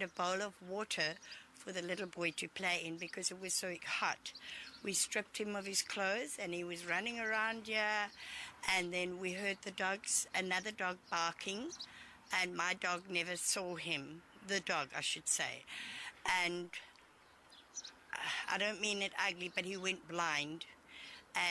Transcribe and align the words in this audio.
had 0.00 0.08
a 0.16 0.22
bowl 0.22 0.42
of 0.46 0.54
water 0.68 1.14
for 1.56 1.72
the 1.72 1.82
little 1.82 2.06
boy 2.06 2.30
to 2.36 2.46
play 2.48 2.80
in 2.84 2.96
because 2.98 3.30
it 3.32 3.40
was 3.40 3.52
so 3.54 3.74
hot. 3.84 4.32
We 4.84 4.92
stripped 4.92 5.38
him 5.38 5.56
of 5.56 5.66
his 5.66 5.82
clothes 5.82 6.36
and 6.40 6.54
he 6.54 6.62
was 6.62 6.86
running 6.88 7.18
around 7.18 7.66
here. 7.66 8.10
And 8.76 8.92
then 8.94 9.18
we 9.18 9.32
heard 9.32 9.58
the 9.62 9.72
dogs, 9.72 10.28
another 10.34 10.70
dog 10.70 10.98
barking, 11.10 11.70
and 12.40 12.56
my 12.56 12.74
dog 12.80 13.02
never 13.10 13.36
saw 13.36 13.74
him, 13.74 14.22
the 14.46 14.60
dog, 14.60 14.88
I 14.96 15.00
should 15.00 15.28
say. 15.28 15.64
And 16.44 16.70
uh, 18.14 18.54
I 18.54 18.58
don't 18.58 18.80
mean 18.80 19.02
it 19.02 19.12
ugly, 19.28 19.50
but 19.54 19.64
he 19.64 19.76
went 19.76 20.08
blind. 20.08 20.64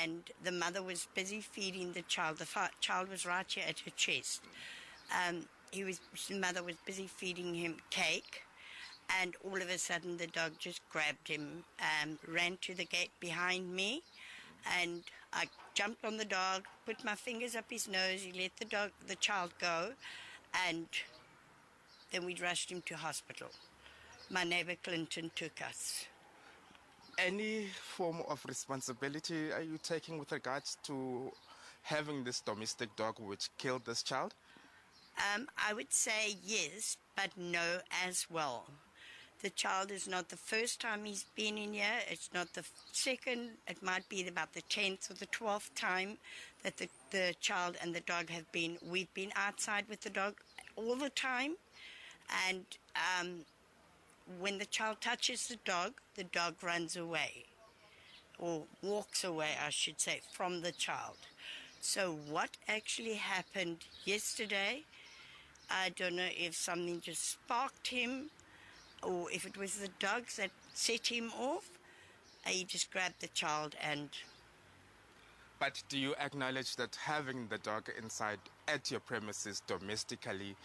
And 0.03 0.23
the 0.43 0.51
mother 0.51 0.81
was 0.81 1.07
busy 1.15 1.41
feeding 1.41 1.93
the 1.93 2.01
child. 2.01 2.37
The 2.39 2.69
child 2.79 3.09
was 3.09 3.25
right 3.25 3.45
here 3.49 3.63
at 3.67 3.79
her 3.79 3.91
chest. 3.91 4.41
Um, 5.11 5.45
He 5.71 5.83
was, 5.83 5.99
his 6.27 6.37
mother 6.37 6.63
was 6.63 6.75
busy 6.85 7.07
feeding 7.07 7.53
him 7.53 7.77
cake, 7.89 8.41
and 9.21 9.35
all 9.43 9.57
of 9.61 9.69
a 9.69 9.77
sudden 9.77 10.17
the 10.17 10.27
dog 10.27 10.53
just 10.59 10.79
grabbed 10.89 11.27
him, 11.27 11.63
um, 11.81 12.17
ran 12.27 12.57
to 12.61 12.73
the 12.73 12.85
gate 12.85 13.11
behind 13.19 13.73
me, 13.75 14.03
and 14.79 15.03
I 15.33 15.45
jumped 15.73 16.05
on 16.05 16.17
the 16.17 16.25
dog, 16.25 16.63
put 16.85 17.03
my 17.03 17.15
fingers 17.15 17.55
up 17.55 17.65
his 17.69 17.87
nose. 17.87 18.21
He 18.21 18.31
let 18.31 18.55
the 18.57 18.65
dog, 18.65 18.91
the 19.07 19.15
child 19.15 19.53
go, 19.59 19.91
and 20.67 20.87
then 22.11 22.25
we 22.25 22.35
rushed 22.41 22.71
him 22.71 22.81
to 22.85 22.95
hospital. 22.97 23.49
My 24.29 24.43
neighbour 24.43 24.75
Clinton 24.81 25.31
took 25.35 25.61
us. 25.61 26.05
Any 27.17 27.67
form 27.67 28.21
of 28.27 28.43
responsibility 28.47 29.51
are 29.51 29.61
you 29.61 29.79
taking 29.81 30.17
with 30.19 30.31
regards 30.31 30.77
to 30.83 31.31
having 31.81 32.23
this 32.23 32.41
domestic 32.41 32.95
dog 32.95 33.19
which 33.19 33.49
killed 33.57 33.85
this 33.85 34.03
child? 34.03 34.33
Um, 35.17 35.47
I 35.57 35.73
would 35.73 35.91
say 35.93 36.37
yes, 36.43 36.97
but 37.15 37.31
no 37.37 37.79
as 38.05 38.27
well. 38.29 38.67
The 39.41 39.49
child 39.49 39.91
is 39.91 40.07
not 40.07 40.29
the 40.29 40.37
first 40.37 40.79
time 40.81 41.05
he's 41.05 41.25
been 41.35 41.57
in 41.57 41.73
here. 41.73 41.99
It's 42.09 42.29
not 42.33 42.53
the 42.53 42.63
second. 42.91 43.51
It 43.67 43.81
might 43.83 44.07
be 44.09 44.27
about 44.27 44.53
the 44.53 44.61
10th 44.63 45.09
or 45.11 45.13
the 45.15 45.27
12th 45.27 45.69
time 45.75 46.17
that 46.63 46.77
the, 46.77 46.89
the 47.11 47.35
child 47.39 47.77
and 47.81 47.93
the 47.93 47.99
dog 48.01 48.29
have 48.29 48.51
been. 48.51 48.77
We've 48.87 49.13
been 49.13 49.31
outside 49.35 49.85
with 49.89 50.01
the 50.01 50.09
dog 50.09 50.35
all 50.75 50.95
the 50.95 51.09
time. 51.09 51.55
And 52.47 52.65
um, 52.95 53.39
when 54.39 54.57
the 54.57 54.65
child 54.65 54.97
touches 55.01 55.47
the 55.47 55.57
dog, 55.65 55.93
the 56.15 56.23
dog 56.25 56.55
runs 56.63 56.95
away 56.97 57.45
or 58.39 58.63
walks 58.83 59.23
away, 59.23 59.49
I 59.63 59.69
should 59.69 59.99
say, 59.99 60.21
from 60.31 60.61
the 60.61 60.71
child. 60.71 61.17
So, 61.79 62.11
what 62.27 62.57
actually 62.67 63.13
happened 63.15 63.77
yesterday 64.03 64.83
I 65.69 65.89
don't 65.89 66.15
know 66.15 66.29
if 66.37 66.55
something 66.55 67.01
just 67.01 67.31
sparked 67.31 67.87
him 67.87 68.29
or 69.03 69.29
if 69.31 69.45
it 69.45 69.57
was 69.57 69.75
the 69.75 69.89
drugs 69.99 70.37
that 70.37 70.51
set 70.73 71.07
him 71.07 71.31
off. 71.37 71.67
He 72.45 72.63
just 72.63 72.91
grabbed 72.91 73.19
the 73.19 73.27
child 73.27 73.75
and. 73.81 74.09
But 75.59 75.83
do 75.89 75.97
you 75.97 76.15
acknowledge 76.15 76.75
that 76.77 76.95
having 77.03 77.47
the 77.47 77.57
dog 77.57 77.89
inside 78.01 78.39
at 78.67 78.89
your 78.89 79.01
premises 79.01 79.61
domestically, 79.67 80.55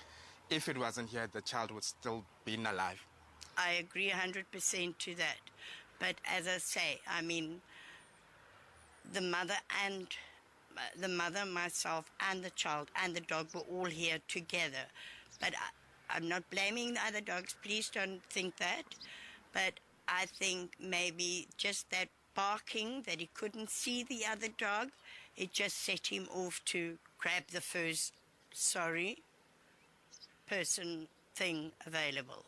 if 0.50 0.68
it 0.68 0.78
wasn't 0.78 1.08
here, 1.08 1.28
the 1.32 1.40
child 1.40 1.72
would 1.72 1.82
still 1.82 2.24
be 2.44 2.54
alive? 2.54 3.02
I 3.56 3.72
agree 3.72 4.10
100% 4.10 4.98
to 4.98 5.14
that. 5.16 5.38
But 5.98 6.16
as 6.26 6.46
I 6.46 6.58
say, 6.58 7.00
I 7.08 7.22
mean, 7.22 7.60
the 9.12 9.20
mother 9.20 9.56
and 9.84 10.06
the 10.98 11.08
mother, 11.08 11.44
myself, 11.44 12.10
and 12.30 12.42
the 12.44 12.50
child 12.50 12.90
and 13.02 13.14
the 13.14 13.20
dog 13.20 13.48
were 13.54 13.62
all 13.62 13.84
here 13.86 14.18
together. 14.28 14.86
But 15.40 15.54
I, 15.54 16.16
I'm 16.16 16.28
not 16.28 16.48
blaming 16.50 16.94
the 16.94 17.00
other 17.06 17.20
dogs. 17.20 17.54
Please 17.64 17.88
don't 17.88 18.22
think 18.30 18.56
that. 18.58 18.82
But 19.52 19.74
I 20.08 20.26
think 20.26 20.72
maybe 20.80 21.48
just 21.56 21.90
that 21.90 22.08
barking 22.34 23.02
that 23.06 23.20
he 23.20 23.28
couldn't 23.34 23.70
see 23.70 24.02
the 24.02 24.22
other 24.30 24.48
dog, 24.58 24.88
it 25.36 25.52
just 25.52 25.84
set 25.84 26.06
him 26.08 26.26
off 26.34 26.60
to 26.66 26.98
grab 27.18 27.44
the 27.52 27.60
first 27.60 28.12
sorry 28.52 29.18
person 30.46 31.08
thing 31.34 31.72
available. 31.86 32.44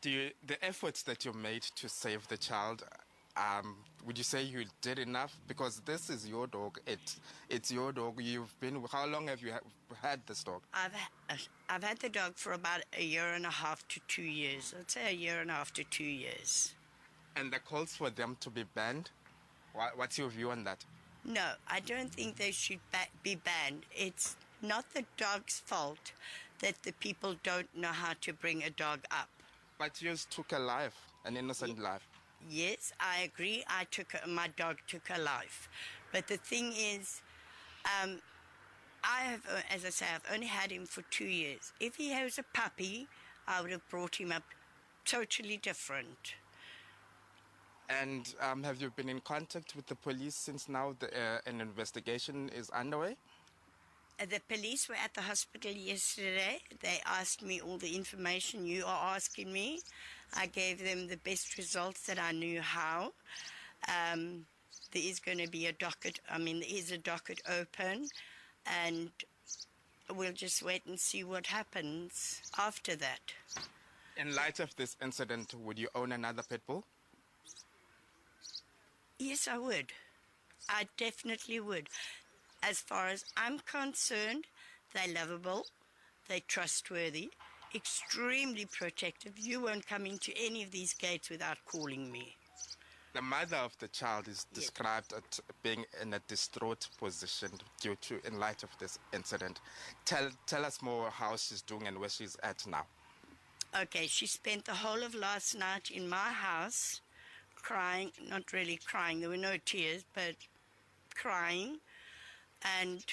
Do 0.00 0.10
you, 0.10 0.30
the 0.46 0.62
efforts 0.64 1.02
that 1.02 1.24
you 1.26 1.32
made 1.34 1.62
to 1.76 1.88
save 1.88 2.26
the 2.28 2.38
child, 2.38 2.84
um, 3.36 3.74
would 4.04 4.16
you 4.16 4.24
say 4.24 4.42
you 4.42 4.64
did 4.80 4.98
enough? 4.98 5.36
Because 5.46 5.80
this 5.84 6.10
is 6.10 6.26
your 6.26 6.46
dog. 6.46 6.78
It, 6.86 6.98
it's 7.48 7.70
your 7.70 7.92
dog. 7.92 8.14
You've 8.20 8.58
been. 8.60 8.82
How 8.90 9.06
long 9.06 9.28
have 9.28 9.42
you 9.42 9.52
ha- 9.52 9.96
had 10.06 10.20
this 10.26 10.42
dog? 10.44 10.62
I've 10.72 10.92
I've 11.68 11.82
had 11.84 11.98
the 11.98 12.08
dog 12.08 12.34
for 12.36 12.52
about 12.52 12.82
a 12.96 13.02
year 13.04 13.34
and 13.34 13.46
a 13.46 13.50
half 13.50 13.86
to 13.88 14.00
two 14.08 14.22
years. 14.22 14.74
I'd 14.78 14.90
say 14.90 15.08
a 15.08 15.14
year 15.14 15.40
and 15.40 15.50
a 15.50 15.54
half 15.54 15.72
to 15.74 15.84
two 15.84 16.04
years. 16.04 16.74
And 17.36 17.52
the 17.52 17.58
calls 17.58 17.94
for 17.94 18.10
them 18.10 18.36
to 18.40 18.50
be 18.50 18.64
banned. 18.74 19.10
What's 19.94 20.18
your 20.18 20.28
view 20.28 20.50
on 20.50 20.64
that? 20.64 20.84
No, 21.24 21.52
I 21.68 21.78
don't 21.80 22.12
think 22.12 22.36
they 22.36 22.50
should 22.50 22.80
ba- 22.90 23.12
be 23.22 23.36
banned. 23.36 23.84
It's 23.92 24.36
not 24.62 24.84
the 24.94 25.04
dog's 25.16 25.60
fault 25.64 26.12
that 26.60 26.82
the 26.82 26.92
people 26.92 27.36
don't 27.44 27.68
know 27.76 27.88
how 27.92 28.14
to 28.22 28.32
bring 28.32 28.64
a 28.64 28.70
dog 28.70 29.00
up. 29.12 29.28
But 29.78 30.02
yours 30.02 30.26
took 30.28 30.52
a 30.52 30.58
life, 30.58 30.96
an 31.24 31.36
innocent 31.36 31.76
yeah. 31.78 31.92
life. 31.92 32.08
yes, 32.48 32.92
I 33.00 33.22
agree. 33.22 33.64
I 33.68 33.84
took 33.90 34.14
my 34.26 34.48
dog 34.56 34.76
took 34.86 35.10
a 35.14 35.20
life, 35.20 35.68
but 36.12 36.26
the 36.26 36.36
thing 36.36 36.72
is, 36.72 37.22
um, 37.84 38.18
I 39.02 39.22
have, 39.22 39.46
uh, 39.50 39.60
as 39.74 39.84
I 39.84 39.90
say, 39.90 40.06
I've 40.14 40.34
only 40.34 40.46
had 40.46 40.70
him 40.70 40.84
for 40.84 41.02
two 41.10 41.24
years. 41.24 41.72
If 41.80 41.96
he 41.96 42.10
was 42.22 42.38
a 42.38 42.42
puppy, 42.54 43.08
I 43.48 43.60
would 43.62 43.70
have 43.70 43.88
brought 43.88 44.16
him 44.16 44.30
up 44.32 44.42
totally 45.06 45.56
different. 45.56 46.34
And 47.88 48.32
um, 48.40 48.62
have 48.62 48.80
you 48.82 48.90
been 48.90 49.08
in 49.08 49.20
contact 49.20 49.74
with 49.74 49.86
the 49.86 49.94
police 49.96 50.34
since 50.34 50.68
now 50.68 50.94
the, 50.98 51.06
uh, 51.08 51.38
an 51.46 51.60
investigation 51.62 52.50
is 52.50 52.68
underway? 52.70 53.16
Uh, 54.20 54.26
the 54.28 54.40
police 54.54 54.86
were 54.88 54.94
at 55.02 55.14
the 55.14 55.22
hospital 55.22 55.70
yesterday. 55.72 56.58
They 56.80 57.00
asked 57.06 57.42
me 57.42 57.60
all 57.60 57.78
the 57.78 57.94
information 57.96 58.66
you 58.66 58.84
are 58.86 59.14
asking 59.16 59.50
me. 59.52 59.80
I 60.36 60.46
gave 60.46 60.82
them 60.84 61.06
the 61.06 61.16
best 61.16 61.56
results 61.56 62.02
that 62.06 62.18
I 62.18 62.32
knew 62.32 62.60
how. 62.60 63.12
Um, 63.88 64.44
there 64.92 65.02
is 65.02 65.20
going 65.20 65.38
to 65.38 65.48
be 65.48 65.66
a 65.66 65.72
docket, 65.72 66.20
I 66.28 66.36
mean, 66.38 66.60
there 66.60 66.68
is 66.70 66.90
a 66.92 66.98
docket 66.98 67.40
open, 67.48 68.08
and 68.66 69.10
we'll 70.14 70.32
just 70.32 70.62
wait 70.62 70.82
and 70.86 70.98
see 70.98 71.24
what 71.24 71.46
happens 71.46 72.42
after 72.58 72.96
that. 72.96 73.20
In 74.16 74.34
light 74.34 74.60
of 74.60 74.74
this 74.76 74.96
incident, 75.00 75.54
would 75.54 75.78
you 75.78 75.88
own 75.94 76.12
another 76.12 76.42
pit 76.42 76.60
bull? 76.66 76.84
Yes, 79.18 79.48
I 79.48 79.58
would. 79.58 79.92
I 80.68 80.88
definitely 80.96 81.60
would. 81.60 81.88
as 82.62 82.80
far 82.80 83.08
as 83.08 83.24
I'm 83.36 83.58
concerned, 83.60 84.46
they're 84.94 85.14
lovable, 85.14 85.66
they're 86.28 86.40
trustworthy, 86.46 87.30
extremely 87.74 88.66
protective. 88.66 89.38
You 89.38 89.62
won't 89.62 89.86
come 89.86 90.06
into 90.06 90.32
any 90.36 90.62
of 90.62 90.70
these 90.70 90.92
gates 90.94 91.30
without 91.30 91.58
calling 91.66 92.10
me. 92.10 92.36
The 93.12 93.22
mother 93.22 93.56
of 93.56 93.76
the 93.80 93.88
child 93.88 94.28
is 94.28 94.46
described 94.54 95.08
yes. 95.12 95.22
as 95.32 95.40
being 95.64 95.84
in 96.00 96.14
a 96.14 96.20
distraught 96.28 96.86
position 96.98 97.50
due 97.80 97.96
to, 98.02 98.20
in 98.24 98.38
light 98.38 98.62
of 98.62 98.70
this 98.78 99.00
incident. 99.12 99.58
Tell, 100.04 100.30
tell 100.46 100.64
us 100.64 100.80
more 100.80 101.10
how 101.10 101.34
she's 101.36 101.62
doing 101.62 101.88
and 101.88 101.98
where 101.98 102.08
she's 102.08 102.36
at 102.44 102.64
now. 102.68 102.84
Okay, 103.82 104.06
she 104.06 104.26
spent 104.26 104.64
the 104.64 104.74
whole 104.74 105.02
of 105.02 105.14
last 105.14 105.58
night 105.58 105.90
in 105.92 106.08
my 106.08 106.28
house 106.30 107.00
crying, 107.56 108.12
not 108.28 108.52
really 108.52 108.78
crying, 108.84 109.20
there 109.20 109.28
were 109.28 109.36
no 109.36 109.56
tears, 109.64 110.04
but 110.14 110.34
crying 111.14 111.78
And 112.62 113.04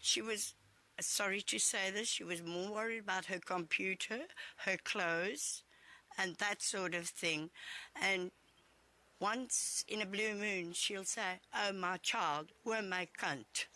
she 0.00 0.20
was, 0.20 0.54
sorry 1.00 1.40
to 1.42 1.58
say 1.58 1.90
this, 1.90 2.08
she 2.08 2.24
was 2.24 2.42
more 2.42 2.72
worried 2.74 3.00
about 3.02 3.26
her 3.26 3.38
computer, 3.38 4.22
her 4.64 4.76
clothes, 4.76 5.62
and 6.18 6.36
that 6.36 6.62
sort 6.62 6.94
of 6.94 7.06
thing. 7.08 7.50
And 8.00 8.30
once 9.20 9.84
in 9.88 10.02
a 10.02 10.06
blue 10.06 10.34
moon, 10.34 10.72
she'll 10.74 11.04
say, 11.04 11.40
Oh, 11.54 11.72
my 11.72 11.96
child, 11.98 12.48
where 12.64 12.82
my 12.82 13.08
cunt? 13.18 13.66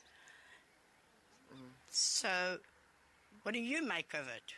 Mm. 1.53 1.59
So, 1.91 2.59
what 3.43 3.53
do 3.55 3.61
you 3.61 3.83
make 3.83 4.13
of 4.15 4.29
it? 4.29 4.55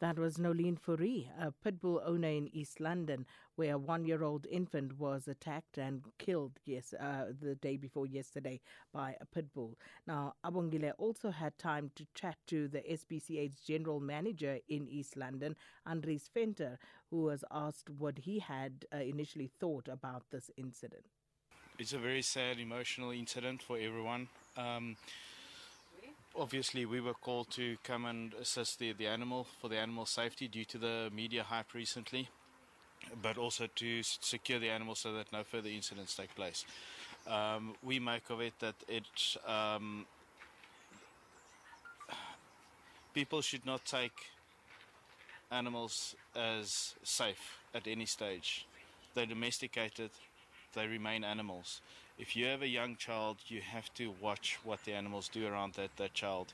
That 0.00 0.18
was 0.18 0.38
Nolene 0.38 0.78
Fourie, 0.78 1.28
a 1.38 1.52
pit 1.62 1.78
bull 1.78 2.00
owner 2.02 2.28
in 2.28 2.48
East 2.54 2.80
London, 2.80 3.26
where 3.56 3.74
a 3.74 3.78
one-year-old 3.78 4.46
infant 4.50 4.98
was 4.98 5.28
attacked 5.28 5.76
and 5.76 6.00
killed 6.18 6.52
yes 6.64 6.94
uh, 6.98 7.26
the 7.38 7.54
day 7.56 7.76
before 7.76 8.06
yesterday 8.06 8.60
by 8.94 9.16
a 9.20 9.26
pit 9.26 9.52
bull. 9.52 9.76
Now 10.06 10.32
Abongile 10.42 10.92
also 10.96 11.30
had 11.30 11.58
time 11.58 11.90
to 11.96 12.06
chat 12.14 12.36
to 12.46 12.66
the 12.66 12.80
SPCA's 12.90 13.56
general 13.56 14.00
manager 14.00 14.58
in 14.70 14.88
East 14.88 15.18
London, 15.18 15.54
Andries 15.86 16.30
Venter, 16.32 16.78
who 17.10 17.18
was 17.20 17.44
asked 17.50 17.90
what 17.90 18.20
he 18.20 18.38
had 18.38 18.86
uh, 18.94 19.00
initially 19.00 19.50
thought 19.60 19.86
about 19.86 20.22
this 20.30 20.50
incident. 20.56 21.04
It's 21.78 21.92
a 21.92 21.98
very 21.98 22.22
sad 22.22 22.58
emotional 22.58 23.10
incident 23.10 23.60
for 23.62 23.76
everyone. 23.76 24.28
Um 24.56 24.96
obviously 26.38 26.84
we 26.86 27.00
were 27.00 27.14
called 27.14 27.50
to 27.50 27.76
come 27.84 28.04
and 28.04 28.32
assist 28.34 28.78
the, 28.78 28.92
the 28.92 29.06
animal 29.06 29.46
for 29.60 29.68
the 29.68 29.76
animal 29.78 30.06
safety 30.06 30.48
due 30.48 30.64
to 30.64 30.78
the 30.78 31.10
media 31.14 31.42
hype 31.42 31.74
recently 31.74 32.28
but 33.22 33.36
also 33.38 33.66
to 33.74 34.02
secure 34.02 34.58
the 34.58 34.68
animal 34.68 34.94
so 34.94 35.12
that 35.12 35.32
no 35.32 35.42
further 35.42 35.70
incidents 35.70 36.14
take 36.14 36.34
place. 36.36 36.64
Um, 37.26 37.74
we 37.82 37.98
make 37.98 38.28
of 38.30 38.40
it 38.40 38.52
that 38.60 38.74
it 38.88 39.04
um, 39.48 40.06
people 43.14 43.40
should 43.42 43.64
not 43.66 43.84
take 43.84 44.12
animals 45.50 46.14
as 46.36 46.94
safe 47.02 47.58
at 47.74 47.86
any 47.86 48.06
stage. 48.06 48.66
They're 49.14 49.26
domesticated, 49.26 50.10
they 50.74 50.86
remain 50.86 51.24
animals. 51.24 51.80
if 52.20 52.36
you 52.36 52.44
have 52.44 52.60
a 52.60 52.68
young 52.68 52.96
child, 52.96 53.38
you 53.48 53.62
have 53.62 53.92
to 53.94 54.12
watch 54.20 54.58
what 54.62 54.84
the 54.84 54.92
animals 54.92 55.28
do 55.28 55.46
around 55.46 55.72
that, 55.74 55.96
that 55.96 56.12
child. 56.12 56.52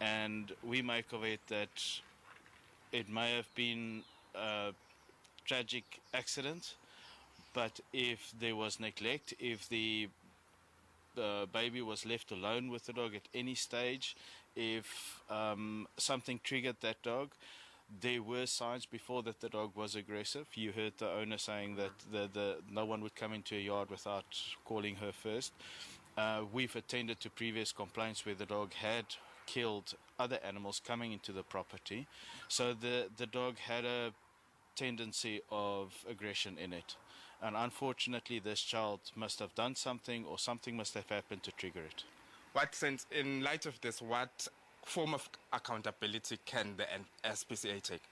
And 0.00 0.52
we 0.62 0.80
make 0.80 1.12
of 1.12 1.24
it 1.24 1.40
that 1.48 2.00
it 2.92 3.08
may 3.10 3.34
have 3.34 3.52
been 3.56 4.02
a 4.36 4.70
tragic 5.44 5.84
accident, 6.14 6.74
but 7.52 7.80
if 7.92 8.32
there 8.38 8.54
was 8.56 8.78
neglect, 8.80 9.34
if 9.40 9.68
the 9.68 10.08
the 11.14 11.46
baby 11.52 11.82
was 11.82 12.06
left 12.06 12.32
alone 12.32 12.70
with 12.70 12.86
the 12.86 12.92
dog 12.94 13.14
at 13.14 13.28
any 13.34 13.54
stage, 13.54 14.16
if 14.56 15.20
um, 15.28 15.86
something 15.98 16.40
triggered 16.42 16.76
that 16.80 17.02
dog, 17.02 17.28
there 18.00 18.22
were 18.22 18.46
signs 18.46 18.86
before 18.86 19.22
that 19.24 19.40
the 19.40 19.48
dog 19.48 19.72
was 19.74 19.94
aggressive. 19.94 20.46
You 20.54 20.72
heard 20.72 20.94
the 20.98 21.08
owner 21.10 21.38
saying 21.38 21.76
that 21.76 21.90
the, 22.10 22.28
the 22.32 22.56
no 22.70 22.84
one 22.84 23.00
would 23.02 23.14
come 23.14 23.32
into 23.32 23.54
a 23.54 23.58
yard 23.58 23.90
without 23.90 24.24
calling 24.64 24.96
her 24.96 25.12
first. 25.12 25.52
Uh, 26.16 26.42
we've 26.52 26.74
attended 26.76 27.20
to 27.20 27.30
previous 27.30 27.72
complaints 27.72 28.24
where 28.24 28.34
the 28.34 28.46
dog 28.46 28.72
had 28.74 29.04
killed 29.46 29.94
other 30.18 30.38
animals 30.46 30.80
coming 30.86 31.12
into 31.12 31.32
the 31.32 31.42
property, 31.42 32.06
so 32.48 32.72
the 32.72 33.06
the 33.16 33.26
dog 33.26 33.56
had 33.58 33.84
a 33.84 34.12
tendency 34.76 35.40
of 35.50 36.04
aggression 36.08 36.56
in 36.62 36.72
it, 36.72 36.94
and 37.42 37.56
unfortunately, 37.56 38.38
this 38.38 38.60
child 38.60 39.00
must 39.16 39.38
have 39.40 39.52
done 39.54 39.74
something 39.74 40.24
or 40.26 40.38
something 40.38 40.76
must 40.76 40.94
have 40.94 41.08
happened 41.08 41.42
to 41.42 41.50
trigger 41.52 41.80
it. 41.80 42.04
What 42.52 42.74
sense, 42.74 43.06
in 43.10 43.40
light 43.42 43.64
of 43.66 43.80
this, 43.80 44.00
what 44.02 44.48
form 44.84 45.14
of 45.14 45.28
accountability 45.52 46.38
can 46.44 46.74
the 46.76 46.84
SPCA 47.28 47.80
take? 47.82 48.02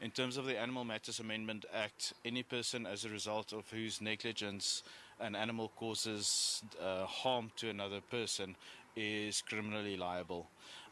In 0.00 0.10
terms 0.10 0.36
of 0.36 0.46
the 0.46 0.58
Animal 0.58 0.84
Matters 0.84 1.20
Amendment 1.20 1.64
Act, 1.72 2.12
any 2.24 2.42
person 2.42 2.86
as 2.86 3.04
a 3.04 3.08
result 3.08 3.52
of 3.52 3.68
whose 3.70 4.00
negligence 4.00 4.82
an 5.20 5.36
animal 5.36 5.70
causes 5.76 6.62
uh, 6.82 7.04
harm 7.06 7.50
to 7.56 7.68
another 7.70 8.00
person 8.10 8.56
is 8.96 9.42
criminally 9.48 9.96
liable. 9.96 10.48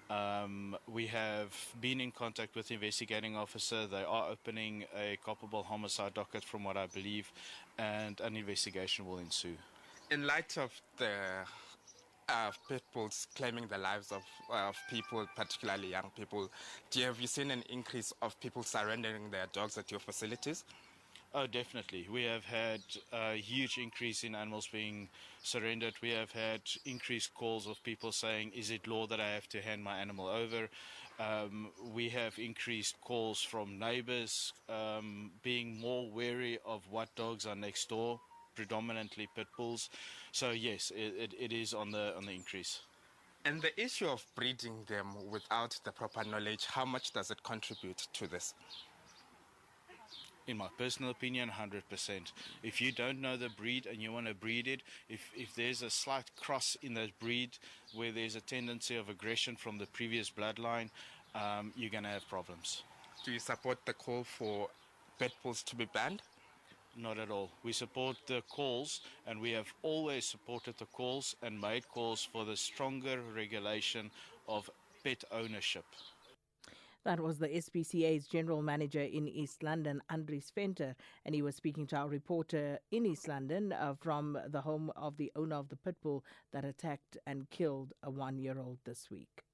Um, 0.09 0.77
we 0.89 1.07
have 1.09 1.53
been 1.81 2.01
in 2.01 2.11
contact 2.13 2.55
with 2.55 2.69
the 2.69 2.75
investigating 2.75 3.37
officer. 3.37 3.87
They 3.87 4.03
are 4.05 4.31
opening 4.31 4.85
a 4.97 5.19
culpable 5.25 5.63
homicide 5.65 6.15
docket, 6.15 6.45
from 6.45 6.65
what 6.65 6.77
I 6.77 6.87
believe, 6.87 7.31
and 7.79 8.19
an 8.21 8.37
investigation 8.37 9.07
will 9.07 9.19
ensue. 9.19 9.57
In 10.11 10.27
light 10.27 10.57
of 10.59 10.71
the 10.99 11.15
uh, 12.31 12.51
people 12.71 13.09
claiming 13.35 13.67
the 13.67 13.79
lives 13.79 14.13
of, 14.13 14.23
uh, 14.53 14.69
of 14.69 14.77
people, 14.89 15.27
particularly 15.37 15.89
young 15.91 16.11
people. 16.17 16.51
Do 16.91 17.01
you, 17.01 17.07
have 17.07 17.21
you 17.21 17.27
seen 17.27 17.51
an 17.51 17.63
increase 17.69 18.13
of 18.23 18.39
people 18.41 18.63
surrendering 18.63 19.31
their 19.31 19.47
dogs 19.53 19.79
at 19.79 19.91
your 19.91 20.01
facilities? 20.01 20.65
Oh, 21.33 21.47
definitely. 21.47 22.09
We 22.13 22.25
have 22.25 22.45
had 22.45 22.81
a 23.13 23.35
huge 23.37 23.79
increase 23.79 24.25
in 24.25 24.35
animals 24.35 24.67
being 24.71 25.09
surrendered. 25.43 25.95
We 26.03 26.11
have 26.11 26.33
had 26.33 26.61
increased 26.85 27.35
calls 27.35 27.69
of 27.69 27.81
people 27.85 28.11
saying, 28.11 28.51
Is 28.55 28.71
it 28.71 28.89
law 28.89 29.07
that 29.07 29.21
I 29.21 29.31
have 29.31 29.49
to 29.51 29.61
hand 29.61 29.83
my 29.85 29.99
animal 29.99 30.27
over? 30.27 30.69
Um, 31.21 31.69
we 31.95 32.09
have 32.09 32.37
increased 32.39 32.97
calls 33.01 33.43
from 33.43 33.79
neighbors 33.79 34.53
um, 34.69 35.31
being 35.43 35.79
more 35.79 36.09
wary 36.11 36.59
of 36.67 36.83
what 36.91 37.15
dogs 37.15 37.45
are 37.47 37.55
next 37.55 37.89
door 37.91 38.19
predominantly 38.61 39.27
pit 39.35 39.47
bulls. 39.57 39.89
So 40.33 40.51
yes, 40.51 40.93
it, 40.95 41.15
it, 41.19 41.35
it 41.47 41.53
is 41.53 41.73
on 41.73 41.91
the 41.93 42.15
on 42.17 42.27
the 42.27 42.33
increase. 42.33 42.81
And 43.47 43.63
the 43.63 43.73
issue 43.81 44.07
of 44.09 44.23
breeding 44.35 44.85
them 44.87 45.07
without 45.31 45.81
the 45.85 45.93
proper 45.93 46.23
knowledge, 46.25 46.67
how 46.67 46.85
much 46.85 47.13
does 47.15 47.31
it 47.31 47.43
contribute 47.43 48.09
to 48.19 48.27
this? 48.27 48.55
in 50.47 50.57
my 50.57 50.69
personal 50.79 51.11
opinion 51.11 51.49
100% 51.49 52.33
if 52.63 52.81
you 52.81 52.91
don't 52.91 53.21
know 53.21 53.37
the 53.37 53.51
breed 53.57 53.87
and 53.87 53.99
you 54.01 54.11
want 54.11 54.27
to 54.27 54.35
breed 54.35 54.67
it 54.67 54.81
if, 55.09 55.31
if 55.37 55.55
there's 55.55 55.83
a 55.83 55.91
slight 55.91 56.29
cross 56.41 56.77
in 56.83 56.95
that 56.95 57.11
breed 57.21 57.51
where 57.95 58.11
there's 58.11 58.35
a 58.37 58.41
tendency 58.41 58.97
of 58.97 59.09
aggression 59.09 59.55
from 59.55 59.77
the 59.79 59.87
previous 59.99 60.31
bloodline 60.31 60.89
um, 61.35 61.73
you're 61.77 61.91
going 61.91 62.03
to 62.03 62.11
have 62.11 62.27
problems 62.29 62.83
do 63.25 63.31
you 63.33 63.39
support 63.39 63.79
the 63.85 63.93
call 63.93 64.25
for 64.25 64.69
pet 65.19 65.31
bulls 65.43 65.63
to 65.63 65.77
be 65.77 65.85
banned 65.95 66.23
Not 66.97 67.19
at 67.19 67.31
all. 67.31 67.51
We 67.63 67.73
support 67.73 68.17
the 68.27 68.43
calls, 68.51 69.01
and 69.27 69.41
we 69.41 69.53
have 69.53 69.73
always 69.83 70.25
supported 70.27 70.77
the 70.77 70.87
calls 70.87 71.37
and 71.43 71.61
made 71.61 71.87
calls 71.89 72.25
for 72.25 72.45
the 72.45 72.57
stronger 72.57 73.21
regulation 73.21 74.11
of 74.49 74.69
pet 75.05 75.23
ownership. 75.31 75.85
That 77.05 77.21
was 77.21 77.39
the 77.39 77.49
SPCA's 77.49 78.27
general 78.27 78.61
manager 78.61 79.01
in 79.01 79.27
East 79.29 79.63
London, 79.63 80.03
Andries 80.11 80.51
Venter, 80.55 80.95
and 81.25 81.35
he 81.35 81.41
was 81.41 81.57
speaking 81.57 81.87
to 81.89 81.97
our 81.97 82.09
reporter 82.09 82.79
in 82.91 83.07
East 83.07 83.27
London 83.29 83.73
uh, 83.73 83.95
from 83.99 84.39
the 84.49 84.61
home 84.61 84.91
of 84.97 85.17
the 85.17 85.33
owner 85.37 85.57
of 85.57 85.69
the 85.69 85.77
pit 85.77 85.97
bull 86.03 86.25
that 86.53 86.65
attacked 86.65 87.17
and 87.27 87.49
killed 87.49 87.95
a 88.03 88.11
one 88.11 88.37
year 88.37 88.59
old 88.59 88.79
this 88.85 89.11
week. 89.11 89.45